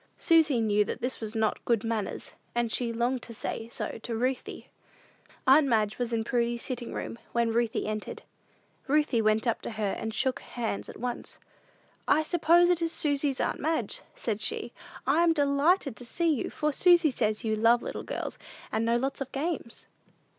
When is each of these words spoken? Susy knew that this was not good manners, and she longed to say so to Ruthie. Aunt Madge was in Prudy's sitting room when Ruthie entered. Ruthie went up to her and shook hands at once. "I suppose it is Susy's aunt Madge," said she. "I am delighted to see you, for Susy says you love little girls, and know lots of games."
Susy 0.17 0.59
knew 0.59 0.83
that 0.83 0.99
this 0.99 1.19
was 1.21 1.35
not 1.35 1.63
good 1.63 1.83
manners, 1.83 2.33
and 2.55 2.71
she 2.71 2.91
longed 2.91 3.21
to 3.21 3.35
say 3.35 3.69
so 3.69 3.99
to 4.01 4.15
Ruthie. 4.15 4.71
Aunt 5.45 5.67
Madge 5.67 5.99
was 5.99 6.11
in 6.11 6.23
Prudy's 6.23 6.63
sitting 6.63 6.91
room 6.91 7.19
when 7.33 7.51
Ruthie 7.53 7.85
entered. 7.85 8.23
Ruthie 8.87 9.21
went 9.21 9.45
up 9.45 9.61
to 9.61 9.69
her 9.69 9.95
and 9.99 10.11
shook 10.11 10.39
hands 10.39 10.89
at 10.89 10.97
once. 10.97 11.37
"I 12.07 12.23
suppose 12.23 12.71
it 12.71 12.81
is 12.81 12.91
Susy's 12.91 13.39
aunt 13.39 13.59
Madge," 13.59 14.01
said 14.15 14.41
she. 14.41 14.73
"I 15.05 15.21
am 15.21 15.33
delighted 15.33 15.95
to 15.97 16.03
see 16.05 16.33
you, 16.33 16.49
for 16.49 16.73
Susy 16.73 17.11
says 17.11 17.43
you 17.43 17.55
love 17.55 17.83
little 17.83 18.01
girls, 18.03 18.39
and 18.71 18.83
know 18.85 18.97
lots 18.97 19.21
of 19.21 19.31
games." 19.31 19.85